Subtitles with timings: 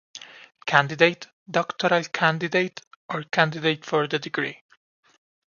[0.65, 4.63] Candidate, Doctoral Candidate, or Candidate for the Degree.